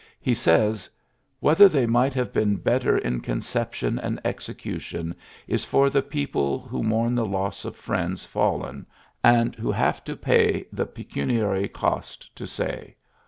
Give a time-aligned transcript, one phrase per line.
[0.19, 0.89] He says:
[1.41, 5.13] "Whether they might have been better in conception and execution
[5.47, 8.87] is for the people who mourn the loss of friends fallen,
[9.23, 12.95] and who have to pay the pecun iary cost, to say.